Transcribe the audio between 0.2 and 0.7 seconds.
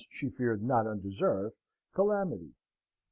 feared